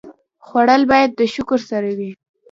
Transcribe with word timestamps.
خوړل 0.45 0.81
باید 0.91 1.11
د 1.15 1.21
شکر 1.33 1.59
سره 1.69 1.89
وي 1.97 2.11